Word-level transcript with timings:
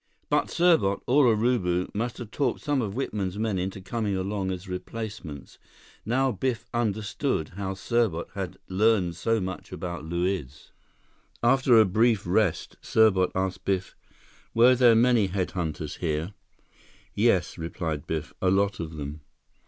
But 0.31 0.47
Serbot 0.47 1.03
or 1.05 1.25
Urubu 1.27 1.93
must 1.93 2.17
have 2.17 2.31
talked 2.31 2.61
some 2.61 2.81
of 2.81 2.95
Whitman's 2.95 3.37
men 3.37 3.59
into 3.59 3.79
coming 3.81 4.17
along 4.17 4.49
as 4.49 4.67
replacements. 4.67 5.59
Now 6.07 6.31
Biff 6.31 6.65
understood 6.73 7.49
how 7.49 7.75
Serbot 7.75 8.31
had 8.33 8.57
learned 8.67 9.15
so 9.15 9.39
much 9.39 9.71
about 9.71 10.03
Luiz. 10.03 10.71
After 11.43 11.77
a 11.77 11.85
brief 11.85 12.23
rest, 12.25 12.77
Serbot 12.81 13.31
asked 13.35 13.63
Biff, 13.63 13.93
"Were 14.55 14.73
there 14.73 14.95
many 14.95 15.27
head 15.27 15.51
hunters 15.51 15.97
here?" 15.97 16.33
"Yes," 17.13 17.59
replied 17.59 18.07
Biff. 18.07 18.33
"A 18.41 18.49
lot 18.49 18.79
of 18.79 18.95
them." 18.95 19.21